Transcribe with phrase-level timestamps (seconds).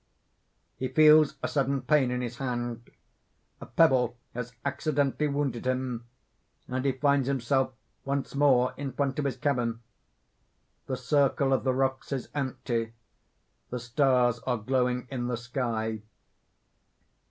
[0.89, 2.89] __He feels a sudden pain in his hand
[3.59, 6.07] a pebble has accidentally wounded him
[6.67, 9.77] and he finds himself once more in front of his cabin._
[10.89, 12.93] _The circle of the rocks is empty.
[13.69, 16.01] The stars are glowing in the sky.